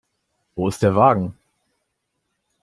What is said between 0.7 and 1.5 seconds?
der Wagen?